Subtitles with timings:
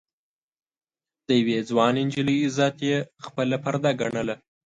[1.27, 4.35] د يوې ځوانې نجلۍ عزت يې خپله پرده ګڼله.